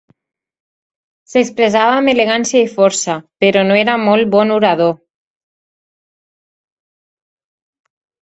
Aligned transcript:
S'expressava 1.33 1.97
amb 1.97 2.11
elegància 2.13 2.61
i 2.67 2.71
força, 2.77 3.17
però 3.45 3.61
no 3.67 3.77
era 3.81 3.99
molt 4.07 4.33
bon 4.37 4.53
orador. 4.55 4.97